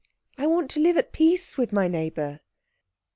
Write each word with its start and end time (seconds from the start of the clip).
I 0.35 0.47
want 0.47 0.71
to 0.71 0.79
live 0.79 0.97
at 0.97 1.11
peace 1.11 1.59
with 1.59 1.71
my 1.71 1.87
neighbour." 1.87 2.39